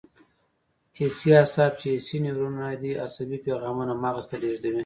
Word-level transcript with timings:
حسي 0.97 1.27
اعصاب 1.39 1.71
چې 1.79 1.87
حسي 1.95 2.17
نیورونونه 2.25 2.67
دي 2.83 2.91
عصبي 3.05 3.37
پیغامونه 3.45 3.93
مغز 4.03 4.25
ته 4.29 4.35
لېږدوي. 4.41 4.79